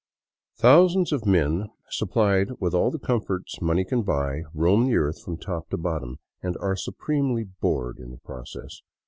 Thou 0.61 0.87
sands 0.87 1.11
of 1.11 1.27
men, 1.27 1.69
supplied 1.91 2.53
with 2.59 2.73
all 2.73 2.89
the 2.89 2.97
comforts 2.97 3.61
money 3.61 3.85
can 3.85 4.01
buy, 4.01 4.45
roam 4.51 4.87
the 4.87 4.97
earth 4.97 5.21
from 5.21 5.37
top 5.37 5.69
to 5.69 5.77
bottom— 5.77 6.17
and 6.41 6.57
are 6.57 6.75
supremely 6.75 7.43
bored 7.43 7.99
in 7.99 8.09
the 8.09 8.17
process. 8.17 8.81